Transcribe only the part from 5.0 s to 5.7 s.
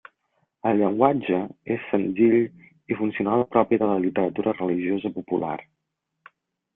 popular.